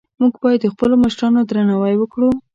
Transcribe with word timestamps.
موږ 0.19 0.33
باید 0.43 0.59
د 0.63 0.67
خپلو 0.73 0.95
مشرانو 1.03 1.47
درناوی 1.49 1.95
وکړو 1.97 2.29